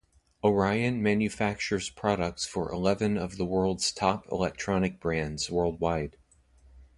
[0.43, 6.17] Orion manufactures products for eleven of the world's top electronic brands worldwide.